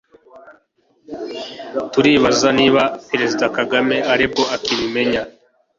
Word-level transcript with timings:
turibaza 1.91 2.47
niba 2.59 2.81
perezida 3.09 3.45
kagame 3.57 3.95
aribwo 4.13 4.43
akibimenya 4.55 5.21